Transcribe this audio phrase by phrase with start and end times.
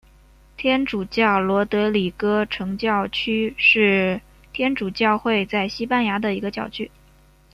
[0.57, 4.19] 天主教罗德里戈城教区是
[4.51, 6.89] 天主教会在西班牙的一个教区。